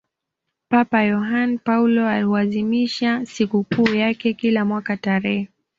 [0.69, 5.47] papa yohane paulo huazimisha sikukuu yake kila mwaka tarehe